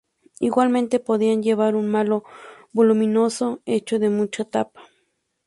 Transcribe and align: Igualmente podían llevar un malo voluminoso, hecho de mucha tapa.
Igualmente 0.39 0.99
podían 0.99 1.43
llevar 1.43 1.75
un 1.75 1.87
malo 1.87 2.23
voluminoso, 2.73 3.61
hecho 3.67 3.99
de 3.99 4.09
mucha 4.09 4.45
tapa. 4.45 4.81